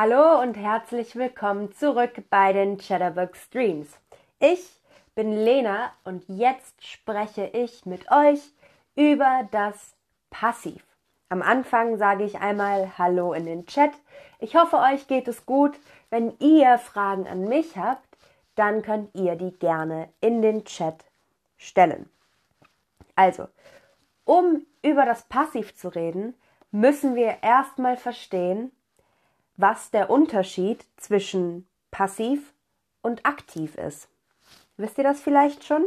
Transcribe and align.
Hallo 0.00 0.40
und 0.40 0.56
herzlich 0.56 1.16
willkommen 1.16 1.72
zurück 1.72 2.22
bei 2.30 2.52
den 2.52 2.78
Chatterbug 2.78 3.34
Streams. 3.34 3.88
Ich 4.38 4.80
bin 5.16 5.32
Lena 5.32 5.90
und 6.04 6.22
jetzt 6.28 6.86
spreche 6.86 7.46
ich 7.46 7.84
mit 7.84 8.08
euch 8.12 8.38
über 8.94 9.48
das 9.50 9.96
Passiv. 10.30 10.84
Am 11.30 11.42
Anfang 11.42 11.98
sage 11.98 12.22
ich 12.22 12.38
einmal 12.38 12.96
Hallo 12.96 13.32
in 13.32 13.44
den 13.44 13.66
Chat. 13.66 13.90
Ich 14.38 14.54
hoffe, 14.54 14.76
euch 14.76 15.08
geht 15.08 15.26
es 15.26 15.44
gut. 15.46 15.76
Wenn 16.10 16.32
ihr 16.38 16.78
Fragen 16.78 17.26
an 17.26 17.48
mich 17.48 17.76
habt, 17.76 18.06
dann 18.54 18.82
könnt 18.82 19.12
ihr 19.16 19.34
die 19.34 19.58
gerne 19.58 20.10
in 20.20 20.42
den 20.42 20.64
Chat 20.64 21.06
stellen. 21.56 22.08
Also, 23.16 23.48
um 24.24 24.64
über 24.80 25.04
das 25.04 25.24
Passiv 25.24 25.74
zu 25.74 25.88
reden, 25.88 26.34
müssen 26.70 27.16
wir 27.16 27.42
erstmal 27.42 27.96
verstehen, 27.96 28.70
was 29.58 29.90
der 29.90 30.08
Unterschied 30.08 30.86
zwischen 30.96 31.68
passiv 31.90 32.54
und 33.02 33.26
aktiv 33.26 33.74
ist. 33.74 34.08
Wisst 34.76 34.96
ihr 34.96 35.04
das 35.04 35.20
vielleicht 35.20 35.64
schon? 35.64 35.84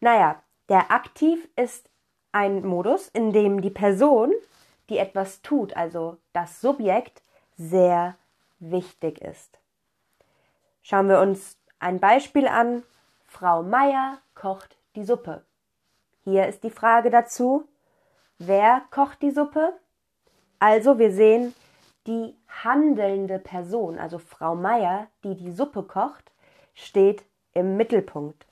Naja, 0.00 0.42
der 0.68 0.90
aktiv 0.90 1.48
ist 1.54 1.88
ein 2.32 2.66
Modus, 2.66 3.08
in 3.08 3.32
dem 3.32 3.62
die 3.62 3.70
Person, 3.70 4.32
die 4.90 4.98
etwas 4.98 5.42
tut, 5.42 5.76
also 5.76 6.18
das 6.32 6.60
Subjekt, 6.60 7.22
sehr 7.56 8.16
wichtig 8.58 9.20
ist. 9.20 9.58
Schauen 10.82 11.08
wir 11.08 11.20
uns 11.20 11.56
ein 11.78 12.00
Beispiel 12.00 12.48
an. 12.48 12.82
Frau 13.26 13.62
Meier 13.62 14.18
kocht 14.34 14.76
die 14.96 15.04
Suppe. 15.04 15.44
Hier 16.24 16.48
ist 16.48 16.64
die 16.64 16.70
Frage 16.70 17.10
dazu, 17.10 17.68
wer 18.38 18.82
kocht 18.90 19.22
die 19.22 19.30
Suppe? 19.30 19.72
Also 20.58 20.98
wir 20.98 21.12
sehen, 21.12 21.54
die 22.06 22.36
handelnde 22.48 23.38
Person, 23.38 23.98
also 23.98 24.18
Frau 24.18 24.54
Meier, 24.54 25.08
die 25.24 25.34
die 25.34 25.52
Suppe 25.52 25.82
kocht, 25.82 26.32
steht 26.74 27.24
im 27.52 27.76
Mittelpunkt. 27.76 28.46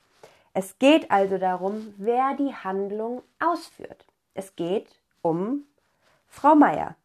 Es 0.53 0.79
geht 0.79 1.11
also 1.11 1.37
darum, 1.37 1.93
wer 1.97 2.35
die 2.35 2.53
Handlung 2.53 3.21
ausführt. 3.39 4.05
Es 4.33 4.55
geht 4.55 4.87
um 5.21 5.63
Frau 6.27 6.55
Meier. 6.55 6.95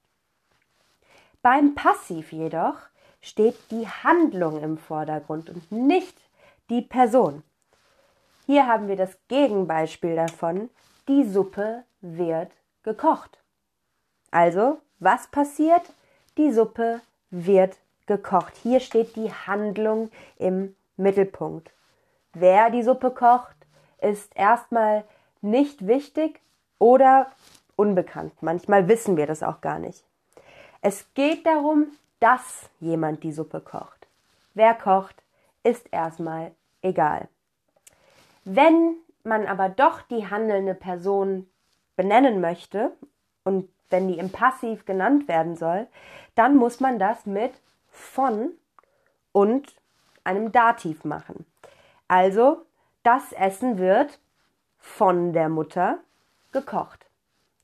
Beim 1.42 1.74
Passiv 1.74 2.32
jedoch 2.32 2.76
steht 3.20 3.56
die 3.70 3.86
Handlung 3.86 4.62
im 4.62 4.78
Vordergrund 4.78 5.50
und 5.50 5.72
nicht 5.72 6.16
die 6.68 6.82
Person. 6.82 7.42
Hier 8.46 8.66
haben 8.66 8.88
wir 8.88 8.96
das 8.96 9.16
Gegenbeispiel 9.28 10.16
davon, 10.16 10.70
die 11.08 11.24
Suppe 11.24 11.84
wird 12.00 12.50
gekocht. 12.82 13.38
Also, 14.30 14.78
was 14.98 15.26
passiert? 15.28 15.82
Die 16.38 16.52
Suppe 16.52 17.00
wird 17.30 17.76
gekocht. 18.06 18.54
Hier 18.62 18.80
steht 18.80 19.16
die 19.16 19.32
Handlung 19.32 20.10
im 20.36 20.74
Mittelpunkt. 20.96 21.72
Wer 22.32 22.70
die 22.70 22.82
Suppe 22.82 23.10
kocht, 23.10 23.56
ist 24.00 24.34
erstmal 24.36 25.04
nicht 25.40 25.86
wichtig 25.86 26.40
oder 26.78 27.30
unbekannt. 27.76 28.32
Manchmal 28.42 28.88
wissen 28.88 29.16
wir 29.16 29.26
das 29.26 29.42
auch 29.42 29.60
gar 29.60 29.78
nicht. 29.78 30.04
Es 30.82 31.12
geht 31.14 31.46
darum, 31.46 31.86
dass 32.20 32.70
jemand 32.80 33.22
die 33.22 33.32
Suppe 33.32 33.60
kocht. 33.60 34.06
Wer 34.54 34.74
kocht, 34.74 35.22
ist 35.62 35.92
erstmal 35.92 36.52
egal. 36.82 37.28
Wenn 38.44 38.96
man 39.24 39.46
aber 39.46 39.68
doch 39.68 40.02
die 40.02 40.28
handelnde 40.28 40.74
Person 40.74 41.48
benennen 41.96 42.40
möchte 42.40 42.92
und 43.44 43.68
wenn 43.90 44.08
die 44.08 44.18
im 44.18 44.30
Passiv 44.30 44.86
genannt 44.86 45.28
werden 45.28 45.56
soll, 45.56 45.86
dann 46.34 46.56
muss 46.56 46.80
man 46.80 46.98
das 46.98 47.26
mit 47.26 47.52
von 47.90 48.50
und 49.32 49.74
einem 50.24 50.52
Dativ 50.52 51.04
machen. 51.04 51.46
Also, 52.08 52.62
das 53.02 53.32
Essen 53.32 53.78
wird 53.78 54.18
von 54.78 55.32
der 55.32 55.48
Mutter 55.48 55.98
gekocht. 56.52 57.06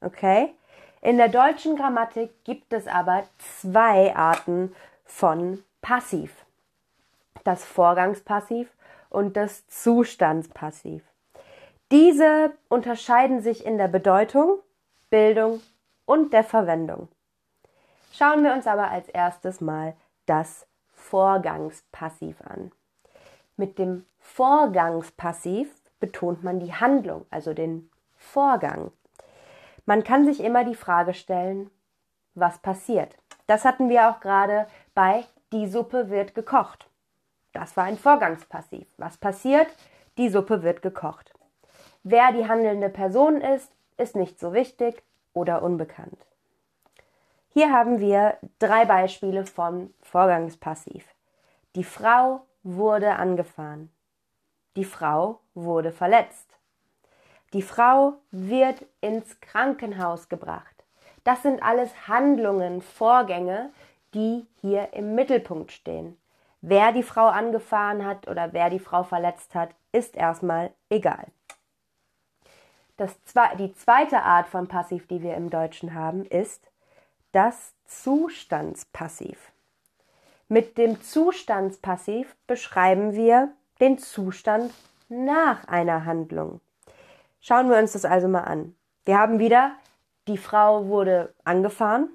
Okay? 0.00 0.54
In 1.00 1.18
der 1.18 1.28
deutschen 1.28 1.76
Grammatik 1.76 2.44
gibt 2.44 2.72
es 2.72 2.86
aber 2.86 3.24
zwei 3.38 4.14
Arten 4.14 4.74
von 5.04 5.62
Passiv. 5.80 6.32
Das 7.44 7.64
Vorgangspassiv 7.64 8.68
und 9.08 9.36
das 9.36 9.66
Zustandspassiv. 9.68 11.02
Diese 11.92 12.52
unterscheiden 12.68 13.40
sich 13.40 13.64
in 13.64 13.78
der 13.78 13.88
Bedeutung, 13.88 14.58
Bildung 15.10 15.60
und 16.06 16.32
der 16.32 16.44
Verwendung. 16.44 17.08
Schauen 18.12 18.42
wir 18.42 18.54
uns 18.54 18.66
aber 18.66 18.90
als 18.90 19.08
erstes 19.10 19.60
mal 19.60 19.94
das 20.24 20.66
Vorgangspassiv 20.94 22.40
an. 22.40 22.72
Mit 23.56 23.78
dem 23.78 24.06
Vorgangspassiv 24.18 25.70
betont 26.00 26.42
man 26.42 26.58
die 26.58 26.72
Handlung, 26.72 27.26
also 27.30 27.52
den 27.52 27.90
Vorgang. 28.16 28.90
Man 29.84 30.02
kann 30.02 30.24
sich 30.24 30.40
immer 30.40 30.64
die 30.64 30.74
Frage 30.74 31.14
stellen, 31.14 31.70
was 32.34 32.58
passiert. 32.58 33.16
Das 33.46 33.64
hatten 33.64 33.88
wir 33.88 34.08
auch 34.08 34.20
gerade 34.20 34.66
bei 34.94 35.24
die 35.52 35.68
Suppe 35.68 36.10
wird 36.10 36.34
gekocht. 36.34 36.88
Das 37.52 37.76
war 37.76 37.84
ein 37.84 37.96
Vorgangspassiv. 37.96 38.86
Was 38.98 39.16
passiert? 39.16 39.68
Die 40.18 40.28
Suppe 40.28 40.62
wird 40.62 40.82
gekocht. 40.82 41.32
Wer 42.02 42.32
die 42.32 42.48
handelnde 42.48 42.88
Person 42.88 43.40
ist, 43.40 43.72
ist 43.96 44.16
nicht 44.16 44.40
so 44.40 44.52
wichtig 44.52 45.02
oder 45.36 45.62
unbekannt. 45.62 46.18
Hier 47.52 47.70
haben 47.70 48.00
wir 48.00 48.38
drei 48.58 48.86
Beispiele 48.86 49.44
von 49.44 49.92
Vorgangspassiv. 50.02 51.04
Die 51.74 51.84
Frau 51.84 52.40
wurde 52.62 53.16
angefahren. 53.16 53.90
Die 54.76 54.84
Frau 54.84 55.40
wurde 55.54 55.92
verletzt. 55.92 56.50
Die 57.52 57.62
Frau 57.62 58.14
wird 58.30 58.84
ins 59.00 59.40
Krankenhaus 59.40 60.28
gebracht. 60.28 60.84
Das 61.22 61.42
sind 61.42 61.62
alles 61.62 62.08
Handlungen, 62.08 62.80
Vorgänge, 62.80 63.70
die 64.14 64.46
hier 64.60 64.92
im 64.94 65.14
Mittelpunkt 65.14 65.70
stehen. 65.70 66.16
Wer 66.62 66.92
die 66.92 67.02
Frau 67.02 67.26
angefahren 67.26 68.04
hat 68.04 68.26
oder 68.28 68.52
wer 68.52 68.70
die 68.70 68.78
Frau 68.78 69.02
verletzt 69.02 69.54
hat, 69.54 69.70
ist 69.92 70.16
erstmal 70.16 70.72
egal. 70.88 71.26
Das, 72.96 73.14
die 73.58 73.74
zweite 73.74 74.22
Art 74.22 74.48
von 74.48 74.68
Passiv, 74.68 75.06
die 75.06 75.22
wir 75.22 75.34
im 75.34 75.50
Deutschen 75.50 75.94
haben, 75.94 76.24
ist 76.24 76.70
das 77.32 77.74
Zustandspassiv. 77.84 79.52
Mit 80.48 80.78
dem 80.78 81.02
Zustandspassiv 81.02 82.36
beschreiben 82.46 83.14
wir 83.14 83.52
den 83.80 83.98
Zustand 83.98 84.72
nach 85.08 85.66
einer 85.68 86.04
Handlung. 86.04 86.60
Schauen 87.40 87.68
wir 87.68 87.78
uns 87.78 87.92
das 87.92 88.04
also 88.04 88.28
mal 88.28 88.44
an. 88.44 88.74
Wir 89.04 89.18
haben 89.18 89.38
wieder, 89.38 89.72
die 90.26 90.38
Frau 90.38 90.86
wurde 90.86 91.34
angefahren. 91.44 92.08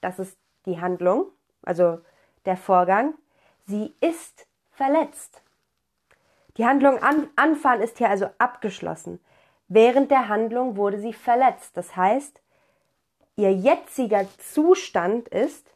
Das 0.00 0.18
ist 0.18 0.36
die 0.66 0.80
Handlung, 0.80 1.26
also 1.62 2.00
der 2.44 2.56
Vorgang. 2.56 3.14
Sie 3.66 3.94
ist 4.00 4.46
verletzt. 4.70 5.42
Die 6.56 6.66
Handlung 6.66 6.98
an, 7.02 7.28
anfahren 7.36 7.80
ist 7.80 7.98
hier 7.98 8.10
also 8.10 8.28
abgeschlossen. 8.38 9.20
Während 9.70 10.10
der 10.10 10.28
Handlung 10.28 10.76
wurde 10.76 11.00
sie 11.00 11.14
verletzt. 11.14 11.74
Das 11.76 11.96
heißt, 11.96 12.40
Ihr 13.40 13.54
jetziger 13.54 14.26
Zustand 14.36 15.26
ist, 15.28 15.66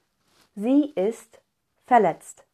sie 0.54 0.92
ist 0.96 1.40
verletzt. 1.86 2.44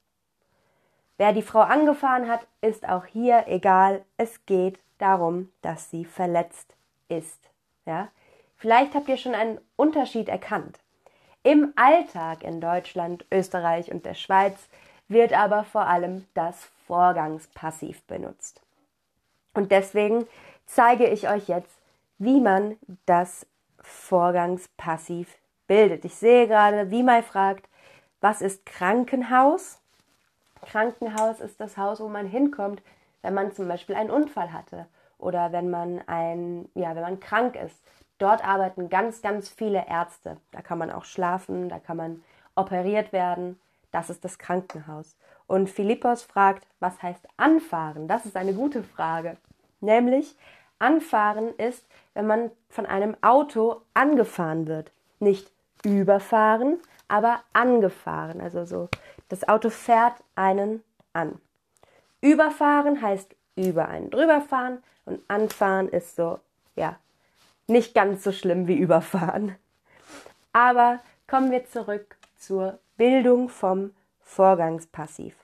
Wer 1.17 1.33
die 1.33 1.43
Frau 1.43 1.63
angefahren 1.63 2.29
hat, 2.29 2.47
ist 2.61 2.89
auch 2.89 3.07
hier 3.07 3.43
egal. 3.49 4.05
Es 4.19 4.47
geht 4.47 4.79
darum, 4.99 5.51
dass 5.63 5.91
sie 5.91 6.05
verletzt 6.05 6.77
ist. 7.09 7.51
Ja? 7.87 8.13
Vielleicht 8.57 8.95
habt 8.95 9.09
ihr 9.09 9.17
schon 9.17 9.35
einen 9.35 9.61
Unterschied 9.75 10.29
erkannt. 10.29 10.79
Im 11.43 11.73
Alltag 11.75 12.45
in 12.45 12.61
Deutschland, 12.61 13.27
Österreich 13.33 13.91
und 13.91 14.05
der 14.05 14.15
Schweiz 14.15 14.69
wird 15.09 15.33
aber 15.33 15.65
vor 15.65 15.89
allem 15.89 16.25
das 16.35 16.69
Vorgangspassiv 16.87 18.01
benutzt. 18.05 18.63
Und 19.55 19.73
deswegen 19.73 20.29
zeige 20.75 21.07
ich 21.07 21.29
euch 21.29 21.49
jetzt, 21.49 21.79
wie 22.19 22.41
man 22.41 22.77
das 23.07 23.47
Vorgangspassiv 23.81 25.37
bildet. 25.67 26.05
Ich 26.05 26.15
sehe 26.15 26.47
gerade, 26.47 26.91
wie 26.91 27.03
mal 27.03 27.23
fragt, 27.23 27.69
was 28.21 28.41
ist 28.41 28.67
Krankenhaus? 28.67 29.81
Krankenhaus 30.63 31.41
ist 31.41 31.61
das 31.61 31.77
Haus, 31.77 32.01
wo 32.01 32.09
man 32.09 32.27
hinkommt, 32.27 32.83
wenn 33.23 33.35
man 33.35 33.53
zum 33.53 33.67
Beispiel 33.69 33.95
einen 33.95 34.11
Unfall 34.11 34.53
hatte 34.53 34.87
oder 35.19 35.53
wenn 35.53 35.71
man 35.71 36.03
ein, 36.07 36.69
ja, 36.75 36.95
wenn 36.95 37.03
man 37.03 37.21
krank 37.21 37.57
ist. 37.57 37.77
Dort 38.19 38.47
arbeiten 38.47 38.91
ganz, 38.91 39.23
ganz 39.23 39.49
viele 39.49 39.87
Ärzte. 39.89 40.37
Da 40.53 40.61
kann 40.61 40.79
man 40.79 40.91
auch 40.91 41.05
schlafen, 41.05 41.69
da 41.69 41.79
kann 41.79 41.97
man 41.97 42.23
operiert 42.55 43.13
werden. 43.13 43.59
Das 43.93 44.11
ist 44.11 44.25
das 44.25 44.39
Krankenhaus. 44.39 45.17
Und 45.47 45.71
Philippos 45.71 46.23
fragt, 46.23 46.67
was 46.79 47.03
heißt 47.03 47.27
anfahren? 47.39 48.07
Das 48.07 48.27
ist 48.27 48.37
eine 48.37 48.53
gute 48.53 48.85
Frage. 48.85 49.37
Nämlich, 49.81 50.37
anfahren 50.81 51.55
ist, 51.57 51.87
wenn 52.15 52.27
man 52.27 52.51
von 52.69 52.87
einem 52.87 53.17
Auto 53.23 53.83
angefahren 53.95 54.67
wird. 54.67 54.91
Nicht 55.21 55.51
überfahren, 55.85 56.79
aber 57.09 57.41
angefahren. 57.53 58.41
Also 58.41 58.65
so, 58.65 58.89
das 59.29 59.49
Auto 59.49 59.71
fährt 59.71 60.15
einen 60.35 60.83
an. 61.13 61.41
Überfahren 62.21 63.01
heißt 63.01 63.35
über 63.57 63.89
einen 63.89 64.11
drüber 64.11 64.41
fahren 64.41 64.83
und 65.05 65.21
anfahren 65.29 65.89
ist 65.89 66.17
so, 66.17 66.39
ja, 66.77 66.99
nicht 67.67 67.95
ganz 67.95 68.25
so 68.25 68.33
schlimm 68.33 68.67
wie 68.67 68.77
überfahren. 68.77 69.57
Aber 70.53 71.01
kommen 71.27 71.51
wir 71.51 71.65
zurück 71.67 72.17
zur 72.37 72.79
Bildung 72.97 73.49
vom 73.49 73.95
Vorgangspassiv. 74.21 75.35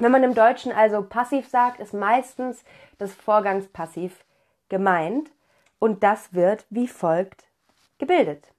Wenn 0.00 0.12
man 0.12 0.22
im 0.22 0.34
Deutschen 0.34 0.70
also 0.70 1.02
passiv 1.02 1.48
sagt, 1.48 1.80
ist 1.80 1.92
meistens 1.92 2.62
das 2.98 3.14
Vorgangspassiv 3.14 4.24
gemeint 4.68 5.30
und 5.78 6.02
das 6.02 6.32
wird 6.34 6.66
wie 6.70 6.86
folgt 6.86 7.44
gebildet. 7.98 8.52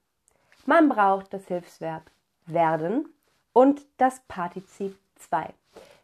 Man 0.66 0.90
braucht 0.90 1.34
das 1.34 1.48
Hilfsverb 1.48 2.04
werden 2.46 3.14
und 3.54 3.82
das 3.98 4.22
Partizip 4.28 4.98
2. 5.16 5.54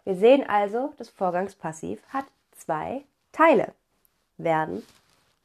Wir 0.06 0.16
sehen 0.16 0.48
also, 0.48 0.94
das 0.98 1.10
Vorgangspassiv 1.10 2.02
hat 2.10 2.26
zwei 2.56 3.04
Teile. 3.32 3.74
Werden 4.38 4.84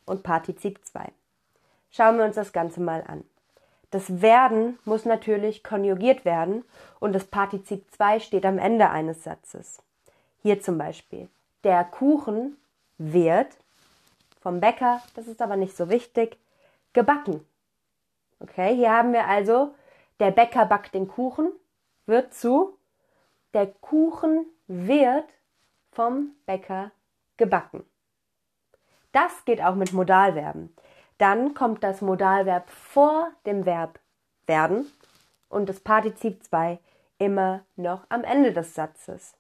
und 0.06 0.22
Partizip 0.22 0.84
2. 0.84 1.12
Schauen 1.90 2.19
wir 2.19 2.25
uns 2.25 2.36
das 2.36 2.52
Ganze 2.52 2.81
mal 2.81 3.02
an. 3.06 3.25
Das 3.90 4.22
werden 4.22 4.78
muss 4.84 5.04
natürlich 5.04 5.64
konjugiert 5.64 6.25
werden 6.25 6.64
und 7.00 7.12
das 7.12 7.25
Partizip 7.25 7.90
2 7.92 8.20
steht 8.20 8.46
am 8.46 8.58
Ende 8.58 8.90
eines 8.90 9.25
Satzes. 9.25 9.82
Hier 10.42 10.60
zum 10.60 10.78
Beispiel, 10.78 11.28
der 11.64 11.84
Kuchen 11.84 12.56
wird 12.98 13.48
vom 14.40 14.60
Bäcker, 14.60 15.02
das 15.14 15.26
ist 15.26 15.42
aber 15.42 15.56
nicht 15.56 15.76
so 15.76 15.90
wichtig, 15.90 16.38
gebacken. 16.92 17.44
Okay, 18.38 18.75
hier 18.75 18.90
haben 18.90 19.12
wir 19.12 19.26
also, 19.26 19.75
der 20.19 20.31
Bäcker 20.31 20.66
backt 20.66 20.94
den 20.94 21.08
Kuchen, 21.08 21.50
wird 22.06 22.32
zu, 22.32 22.78
der 23.52 23.66
Kuchen 23.66 24.46
wird 24.66 25.26
vom 25.93 26.31
Bäcker 26.46 26.93
gebacken. 27.36 27.84
Das 29.12 29.44
geht 29.44 29.60
auch 29.62 29.75
mit 29.75 29.93
Modalverben. 29.93 30.75
Dann 31.20 31.52
kommt 31.52 31.84
das 31.84 32.00
Modalverb 32.00 32.70
vor 32.70 33.31
dem 33.44 33.67
Verb 33.67 34.00
werden 34.46 34.90
und 35.50 35.69
das 35.69 35.78
Partizip 35.78 36.43
2 36.44 36.78
immer 37.19 37.61
noch 37.76 38.06
am 38.08 38.25
Ende 38.25 38.55
des 38.55 38.75
Satzes. 38.75 39.34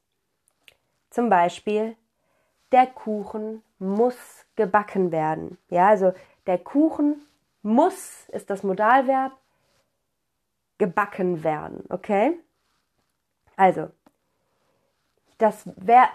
Zum 1.08 1.30
Beispiel, 1.30 1.96
der 2.70 2.86
Kuchen 2.86 3.62
muss 3.78 4.44
gebacken 4.56 5.10
werden. 5.10 5.56
Ja, 5.70 5.88
also 5.88 6.12
der 6.46 6.58
Kuchen 6.58 7.22
muss 7.62 8.28
ist 8.28 8.50
das 8.50 8.62
Modalverb 8.62 9.32
gebacken 10.76 11.42
werden. 11.42 11.84
Okay? 11.88 12.38
Also, 13.56 13.88
das, 15.38 15.66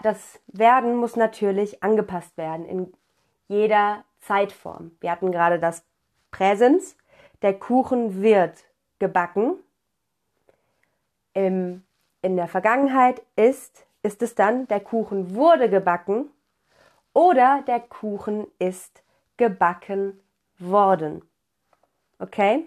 das 0.04 0.40
Werden 0.46 0.94
muss 0.94 1.16
natürlich 1.16 1.82
angepasst 1.82 2.36
werden 2.36 2.64
in 2.66 2.92
jeder 3.48 4.04
Zeitform. 4.20 4.96
Wir 5.00 5.10
hatten 5.10 5.32
gerade 5.32 5.58
das 5.58 5.84
Präsens. 6.30 6.96
Der 7.42 7.58
Kuchen 7.58 8.22
wird 8.22 8.64
gebacken. 8.98 9.54
Im, 11.34 11.84
in 12.22 12.36
der 12.36 12.48
Vergangenheit 12.48 13.22
ist, 13.36 13.86
ist 14.02 14.22
es 14.22 14.34
dann, 14.34 14.66
der 14.68 14.80
Kuchen 14.80 15.34
wurde 15.34 15.68
gebacken 15.68 16.30
oder 17.12 17.62
der 17.66 17.80
Kuchen 17.80 18.46
ist 18.58 19.02
gebacken 19.36 20.20
worden. 20.58 21.22
Okay? 22.18 22.64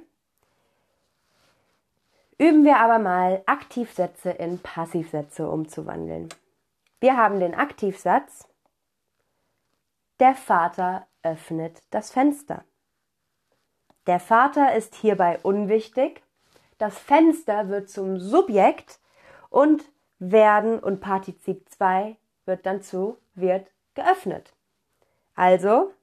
Üben 2.38 2.64
wir 2.64 2.78
aber 2.78 3.00
mal 3.00 3.44
Aktivsätze 3.46 4.32
in 4.32 4.60
Passivsätze 4.60 5.50
umzuwandeln. 5.50 6.30
Wir 7.00 7.18
haben 7.18 7.40
den 7.40 7.54
Aktivsatz. 7.54 8.49
Der 10.20 10.36
Vater 10.36 11.08
öffnet 11.24 11.82
das 11.92 12.12
Fenster. 12.12 12.66
Der 14.06 14.20
Vater 14.20 14.76
ist 14.76 14.96
hierbei 14.96 15.40
unwichtig. 15.44 16.22
Das 16.78 16.98
Fenster 16.98 17.70
wird 17.70 17.90
zum 17.90 18.20
Subjekt 18.20 19.00
und 19.50 19.84
werden 20.20 20.80
und 20.80 21.00
Partizip 21.00 21.70
2 21.70 22.18
wird 22.46 22.66
dann 22.66 22.82
zu 22.82 23.18
wird 23.36 23.72
geöffnet. 23.96 24.54
Also, 25.36 25.94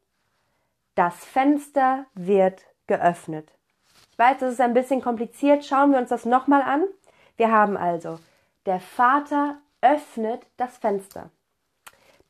das 0.95 1.25
Fenster 1.25 2.07
wird 2.15 2.63
geöffnet. 2.87 3.53
Ich 4.13 4.19
weiß, 4.19 4.39
das 4.39 4.53
ist 4.55 4.61
ein 4.63 4.73
bisschen 4.73 5.03
kompliziert. 5.03 5.65
Schauen 5.65 5.93
wir 5.93 5.99
uns 5.99 6.09
das 6.09 6.25
nochmal 6.25 6.63
an. 6.63 6.85
Wir 7.37 7.51
haben 7.51 7.77
also, 7.77 8.19
der 8.65 8.81
Vater 8.81 9.59
öffnet 9.83 10.47
das 10.57 10.79
Fenster. 10.79 11.29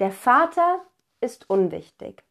Der 0.01 0.11
Vater 0.11 0.81
ist 1.27 1.51
unwichtig. 1.51 2.23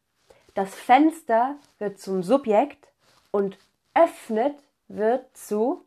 Das 0.54 0.74
Fenster 0.74 1.56
wird 1.78 2.00
zum 2.00 2.22
Subjekt 2.22 2.88
und 3.30 3.58
öffnet 3.94 4.56
wird 4.88 5.36
zu 5.36 5.84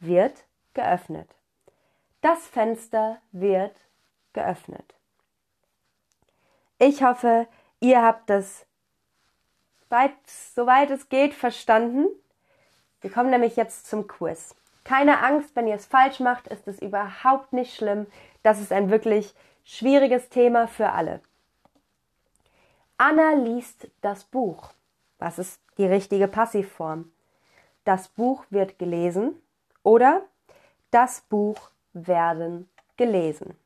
wird 0.00 0.44
geöffnet. 0.74 1.28
Das 2.22 2.46
Fenster 2.46 3.18
wird 3.30 3.76
geöffnet. 4.32 4.94
Ich 6.78 7.02
hoffe, 7.02 7.46
ihr 7.80 8.02
habt 8.02 8.30
das 8.30 8.66
weit, 9.88 10.14
soweit 10.26 10.90
es 10.90 11.08
geht 11.08 11.34
verstanden. 11.34 12.06
Wir 13.02 13.10
kommen 13.10 13.30
nämlich 13.30 13.56
jetzt 13.56 13.86
zum 13.86 14.08
Quiz. 14.08 14.54
Keine 14.84 15.22
Angst, 15.22 15.54
wenn 15.54 15.66
ihr 15.66 15.74
es 15.74 15.86
falsch 15.86 16.20
macht, 16.20 16.48
ist 16.48 16.66
es 16.66 16.80
überhaupt 16.80 17.52
nicht 17.52 17.74
schlimm. 17.74 18.06
Das 18.42 18.60
ist 18.60 18.72
ein 18.72 18.90
wirklich 18.90 19.34
schwieriges 19.64 20.28
Thema 20.28 20.68
für 20.68 20.92
alle. 20.92 21.20
Anna 22.98 23.32
liest 23.32 23.88
das 24.00 24.24
Buch. 24.24 24.70
Was 25.18 25.38
ist 25.38 25.60
die 25.78 25.86
richtige 25.86 26.28
Passivform? 26.28 27.12
Das 27.84 28.08
Buch 28.08 28.44
wird 28.50 28.78
gelesen 28.78 29.40
oder 29.82 30.22
das 30.90 31.20
Buch 31.22 31.70
werden 31.92 32.68
gelesen. 32.96 33.56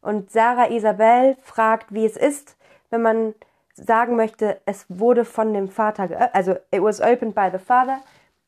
Und 0.00 0.30
Sarah 0.30 0.70
Isabel 0.70 1.36
fragt, 1.42 1.92
wie 1.92 2.06
es 2.06 2.16
ist, 2.16 2.56
wenn 2.90 3.02
man 3.02 3.34
sagen 3.74 4.16
möchte, 4.16 4.60
es 4.66 4.86
wurde 4.88 5.24
von 5.24 5.52
dem 5.54 5.68
Vater 5.68 6.08
geöffnet, 6.08 6.34
also 6.34 6.52
it 6.70 6.82
was 6.82 7.00
opened 7.00 7.34
by 7.34 7.48
the 7.52 7.58
father. 7.58 8.00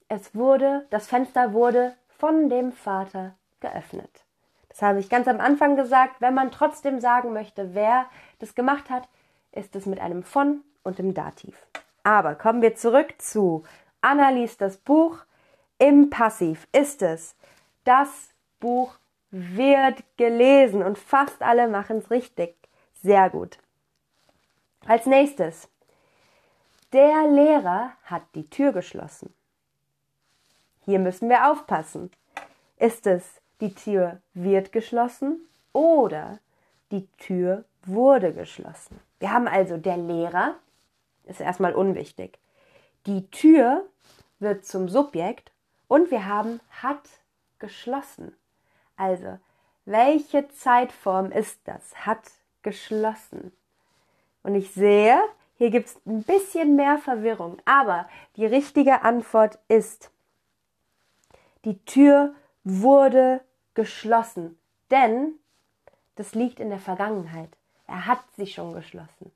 Es 0.09 0.35
wurde, 0.35 0.87
das 0.91 1.07
Fenster 1.07 1.52
wurde 1.52 1.95
von 2.19 2.49
dem 2.49 2.73
Vater 2.73 3.35
geöffnet. 3.61 4.25
Das 4.73 4.81
habe 4.83 5.00
ich 5.00 5.11
ganz 5.11 5.29
am 5.29 5.38
Anfang 5.38 5.76
gesagt. 5.76 6.21
Wenn 6.21 6.35
man 6.35 6.50
trotzdem 6.50 6.99
sagen 6.99 7.35
möchte, 7.35 7.75
wer 7.75 8.07
das 8.38 8.55
gemacht 8.55 8.88
hat, 8.88 9.07
ist 9.52 9.76
es 9.76 9.85
mit 9.85 10.00
einem 10.00 10.23
von 10.23 10.62
und 10.83 10.99
dem 10.99 11.12
Dativ. 11.12 11.67
Aber 12.05 12.35
kommen 12.35 12.62
wir 12.62 12.75
zurück 12.75 13.14
zu 13.19 13.64
Anna 14.00 14.31
liest 14.31 14.61
das 14.61 14.79
Buch. 14.79 15.19
Im 15.79 16.11
Passiv 16.11 16.67
ist 16.73 17.02
es, 17.02 17.37
das 17.85 18.35
Buch 18.61 18.97
wird 19.31 20.02
gelesen 20.17 20.83
und 20.83 20.99
fast 20.99 21.43
alle 21.43 21.69
machen 21.69 21.99
es 21.99 22.11
richtig. 22.11 22.55
Sehr 23.02 23.31
gut. 23.31 23.59
Als 24.87 25.07
nächstes, 25.07 25.69
der 26.93 27.29
Lehrer 27.29 27.93
hat 28.05 28.23
die 28.35 28.49
Tür 28.50 28.73
geschlossen. 28.73 29.33
Hier 30.85 30.99
müssen 30.99 31.29
wir 31.29 31.50
aufpassen. 31.50 32.11
Ist 32.79 33.07
es, 33.07 33.42
die 33.62 33.75
Tür 33.75 34.21
wird 34.35 34.73
geschlossen 34.73 35.40
oder 35.73 36.40
die 36.90 37.07
Tür 37.16 37.64
wurde 37.85 38.35
geschlossen? 38.35 38.99
Wir 39.21 39.33
haben 39.33 39.47
also 39.47 39.76
der 39.76 39.97
Lehrer, 39.97 40.57
ist 41.26 41.40
erstmal 41.40 41.73
unwichtig. 41.73 42.40
Die 43.07 43.31
Tür 43.31 43.87
wird 44.40 44.66
zum 44.66 44.88
Subjekt 44.88 45.52
und 45.87 46.11
wir 46.11 46.26
haben 46.26 46.59
hat 46.83 47.09
geschlossen. 47.61 48.37
Also, 48.97 49.38
welche 49.85 50.49
Zeitform 50.49 51.31
ist 51.31 51.61
das? 51.64 52.04
Hat 52.04 52.33
geschlossen. 52.62 53.52
Und 54.42 54.57
ich 54.57 54.73
sehe, 54.73 55.21
hier 55.57 55.71
gibt 55.71 55.87
es 55.87 56.00
ein 56.04 56.25
bisschen 56.25 56.75
mehr 56.75 56.99
Verwirrung, 56.99 57.59
aber 57.64 58.09
die 58.35 58.47
richtige 58.47 59.02
Antwort 59.02 59.61
ist, 59.69 60.11
die 61.64 61.78
Tür 61.85 62.35
wurde 62.64 63.40
geschlossen, 63.75 64.59
denn 64.91 65.35
das 66.17 66.35
liegt 66.35 66.61
in 66.61 66.71
der 66.71 66.79
Vergangenheit. 66.79 67.50
Er 67.87 68.07
hat 68.07 68.21
sie 68.37 68.47
schon 68.47 68.73
geschlossen. 68.73 69.33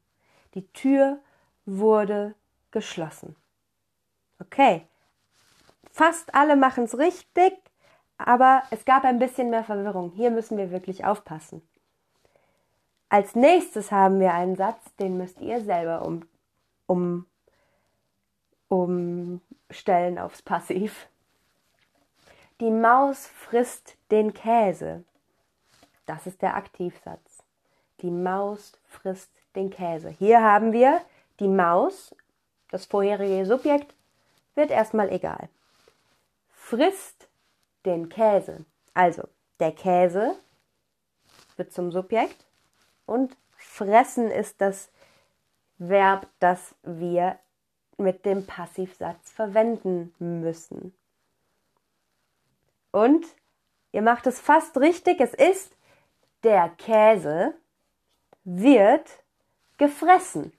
Die 0.54 0.66
Tür 0.72 1.18
wurde 1.64 2.34
geschlossen. 2.70 3.36
Okay, 4.38 4.86
fast 5.92 6.34
alle 6.34 6.56
machen 6.56 6.84
es 6.84 6.98
richtig, 6.98 7.54
aber 8.18 8.62
es 8.70 8.84
gab 8.84 9.04
ein 9.04 9.18
bisschen 9.18 9.50
mehr 9.50 9.64
Verwirrung. 9.64 10.12
Hier 10.12 10.30
müssen 10.30 10.58
wir 10.58 10.70
wirklich 10.70 11.04
aufpassen. 11.04 11.66
Als 13.08 13.34
nächstes 13.34 13.92
haben 13.92 14.20
wir 14.20 14.34
einen 14.34 14.56
Satz, 14.56 14.82
den 14.98 15.16
müsst 15.16 15.40
ihr 15.40 15.60
selber 15.62 16.04
um, 16.04 16.22
um 16.86 17.26
umstellen 18.68 20.18
aufs 20.18 20.42
Passiv. 20.42 21.08
Die 22.60 22.70
Maus 22.70 23.26
frisst 23.26 23.98
den 24.10 24.32
Käse. 24.32 25.04
Das 26.06 26.26
ist 26.26 26.40
der 26.40 26.56
Aktivsatz. 26.56 27.42
Die 28.00 28.10
Maus 28.10 28.72
frisst 28.86 29.30
den 29.54 29.68
Käse. 29.68 30.08
Hier 30.08 30.42
haben 30.42 30.72
wir 30.72 31.02
die 31.38 31.48
Maus, 31.48 32.14
das 32.70 32.86
vorherige 32.86 33.44
Subjekt, 33.44 33.94
wird 34.54 34.70
erstmal 34.70 35.12
egal. 35.12 35.50
Frisst 36.48 37.28
den 37.84 38.08
Käse. 38.08 38.64
Also, 38.94 39.28
der 39.60 39.72
Käse 39.72 40.36
wird 41.56 41.74
zum 41.74 41.92
Subjekt 41.92 42.46
und 43.04 43.36
fressen 43.58 44.30
ist 44.30 44.62
das 44.62 44.90
Verb, 45.76 46.26
das 46.38 46.74
wir 46.82 47.38
mit 47.98 48.24
dem 48.24 48.46
Passivsatz 48.46 49.30
verwenden 49.30 50.14
müssen. 50.18 50.94
Und 52.96 53.26
ihr 53.92 54.00
macht 54.00 54.26
es 54.26 54.40
fast 54.40 54.78
richtig, 54.78 55.20
es 55.20 55.34
ist 55.34 55.76
der 56.44 56.70
Käse 56.70 57.52
wird 58.42 59.22
gefressen. 59.76 60.50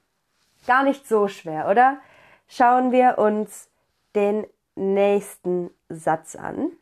Gar 0.67 0.83
nicht 0.83 1.07
so 1.07 1.27
schwer, 1.27 1.67
oder? 1.67 1.99
Schauen 2.47 2.91
wir 2.91 3.17
uns 3.17 3.71
den 4.13 4.45
nächsten 4.75 5.71
Satz 5.89 6.35
an. 6.35 6.73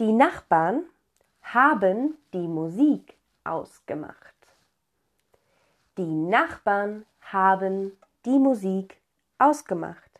Die 0.00 0.12
Nachbarn 0.12 0.82
haben 1.42 2.18
die 2.32 2.48
Musik 2.48 3.16
ausgemacht. 3.44 4.34
Die 5.96 6.02
Nachbarn 6.02 7.06
haben 7.20 7.96
die 8.24 8.40
Musik 8.40 8.96
ausgemacht. 9.38 10.11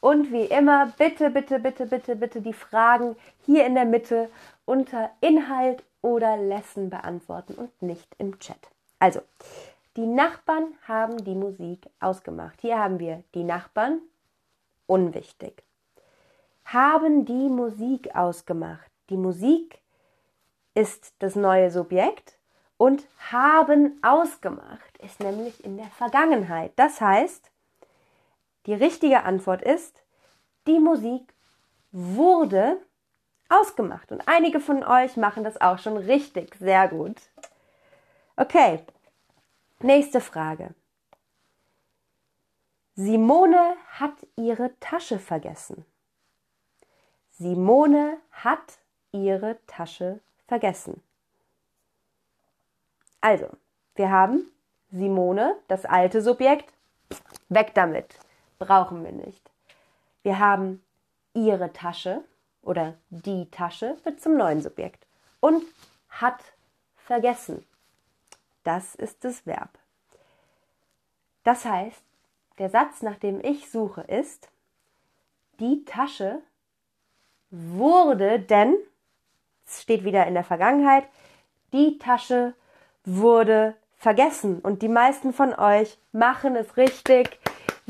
Und 0.00 0.32
wie 0.32 0.44
immer, 0.44 0.92
bitte, 0.96 1.30
bitte, 1.30 1.58
bitte, 1.58 1.86
bitte, 1.86 2.16
bitte 2.16 2.40
die 2.40 2.54
Fragen 2.54 3.16
hier 3.44 3.66
in 3.66 3.74
der 3.74 3.84
Mitte 3.84 4.30
unter 4.64 5.10
Inhalt 5.20 5.84
oder 6.00 6.36
Lesson 6.36 6.88
beantworten 6.88 7.54
und 7.54 7.82
nicht 7.82 8.14
im 8.18 8.38
Chat. 8.38 8.58
Also, 8.98 9.20
die 9.96 10.06
Nachbarn 10.06 10.74
haben 10.88 11.22
die 11.24 11.34
Musik 11.34 11.88
ausgemacht. 12.00 12.60
Hier 12.60 12.78
haben 12.78 12.98
wir 12.98 13.22
die 13.34 13.44
Nachbarn, 13.44 14.00
unwichtig. 14.86 15.62
Haben 16.64 17.26
die 17.26 17.48
Musik 17.48 18.14
ausgemacht. 18.14 18.90
Die 19.10 19.16
Musik 19.16 19.80
ist 20.74 21.12
das 21.18 21.34
neue 21.34 21.70
Subjekt 21.70 22.38
und 22.76 23.06
haben 23.30 23.98
ausgemacht 24.02 24.96
ist 25.02 25.20
nämlich 25.20 25.64
in 25.64 25.76
der 25.76 25.88
Vergangenheit. 25.88 26.72
Das 26.76 27.00
heißt, 27.00 27.49
die 28.66 28.74
richtige 28.74 29.24
Antwort 29.24 29.62
ist, 29.62 30.02
die 30.66 30.78
Musik 30.78 31.32
wurde 31.92 32.80
ausgemacht. 33.48 34.12
Und 34.12 34.22
einige 34.26 34.60
von 34.60 34.84
euch 34.84 35.16
machen 35.16 35.44
das 35.44 35.60
auch 35.60 35.78
schon 35.78 35.96
richtig. 35.96 36.54
Sehr 36.56 36.88
gut. 36.88 37.16
Okay, 38.36 38.84
nächste 39.80 40.20
Frage. 40.20 40.74
Simone 42.94 43.76
hat 43.92 44.14
ihre 44.36 44.78
Tasche 44.78 45.18
vergessen. 45.18 45.84
Simone 47.30 48.18
hat 48.30 48.78
ihre 49.12 49.58
Tasche 49.66 50.20
vergessen. 50.46 51.02
Also, 53.22 53.48
wir 53.94 54.10
haben 54.10 54.50
Simone, 54.90 55.56
das 55.68 55.84
alte 55.86 56.20
Subjekt, 56.20 56.72
weg 57.48 57.72
damit 57.74 58.18
brauchen 58.60 59.02
wir 59.02 59.10
nicht. 59.10 59.50
Wir 60.22 60.38
haben 60.38 60.84
ihre 61.34 61.72
Tasche 61.72 62.22
oder 62.62 62.94
die 63.08 63.50
Tasche 63.50 63.96
wird 64.04 64.20
zum 64.20 64.36
neuen 64.36 64.62
Subjekt 64.62 65.04
und 65.40 65.64
hat 66.08 66.40
vergessen. 66.96 67.66
Das 68.62 68.94
ist 68.94 69.24
das 69.24 69.46
Verb. 69.46 69.70
Das 71.42 71.64
heißt, 71.64 72.02
der 72.58 72.70
Satz, 72.70 73.02
nach 73.02 73.16
dem 73.16 73.42
ich 73.42 73.70
suche, 73.70 74.02
ist, 74.02 74.48
die 75.58 75.84
Tasche 75.84 76.40
wurde 77.50 78.38
denn, 78.38 78.76
es 79.66 79.82
steht 79.82 80.04
wieder 80.04 80.26
in 80.26 80.34
der 80.34 80.44
Vergangenheit, 80.44 81.08
die 81.72 81.98
Tasche 81.98 82.54
wurde 83.04 83.74
vergessen. 83.96 84.60
Und 84.60 84.82
die 84.82 84.88
meisten 84.88 85.32
von 85.32 85.54
euch 85.54 85.98
machen 86.12 86.56
es 86.56 86.76
richtig. 86.76 87.39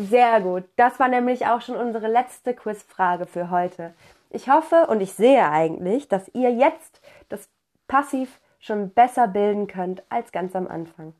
Sehr 0.08 0.40
gut. 0.40 0.64
Das 0.76 0.98
war 0.98 1.08
nämlich 1.08 1.46
auch 1.46 1.60
schon 1.60 1.76
unsere 1.76 2.08
letzte 2.08 2.54
Quizfrage 2.54 3.26
für 3.26 3.50
heute. 3.50 3.92
Ich 4.30 4.48
hoffe 4.48 4.86
und 4.86 5.02
ich 5.02 5.12
sehe 5.12 5.50
eigentlich, 5.50 6.08
dass 6.08 6.30
ihr 6.32 6.50
jetzt 6.50 7.02
das 7.28 7.50
Passiv 7.86 8.40
schon 8.60 8.90
besser 8.90 9.28
bilden 9.28 9.66
könnt 9.66 10.02
als 10.08 10.32
ganz 10.32 10.56
am 10.56 10.68
Anfang. 10.68 11.12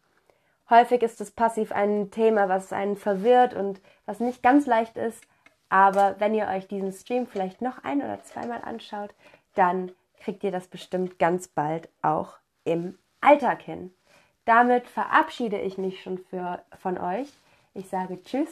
Häufig 0.70 1.02
ist 1.02 1.20
das 1.20 1.30
Passiv 1.30 1.72
ein 1.72 2.10
Thema, 2.10 2.48
was 2.48 2.72
einen 2.72 2.96
verwirrt 2.96 3.52
und 3.52 3.82
was 4.06 4.18
nicht 4.18 4.42
ganz 4.42 4.64
leicht 4.66 4.96
ist. 4.96 5.22
Aber 5.68 6.16
wenn 6.18 6.32
ihr 6.32 6.46
euch 6.46 6.66
diesen 6.66 6.92
Stream 6.92 7.26
vielleicht 7.26 7.60
noch 7.60 7.84
ein 7.84 7.98
oder 7.98 8.22
zweimal 8.22 8.62
anschaut, 8.62 9.10
dann 9.56 9.92
kriegt 10.22 10.42
ihr 10.42 10.52
das 10.52 10.68
bestimmt 10.68 11.18
ganz 11.18 11.48
bald 11.48 11.90
auch 12.00 12.38
im 12.64 12.98
Alltag 13.20 13.60
hin. 13.60 13.92
Damit 14.46 14.86
verabschiede 14.86 15.60
ich 15.60 15.76
mich 15.76 16.02
schon 16.02 16.16
für, 16.16 16.62
von 16.80 16.96
euch. 16.96 17.28
Ich 17.74 17.88
sage 17.88 18.22
Tschüss 18.22 18.48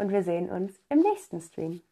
und 0.00 0.10
wir 0.10 0.22
sehen 0.22 0.48
uns 0.48 0.80
im 0.88 1.00
nächsten 1.00 1.42
Stream. 1.42 1.82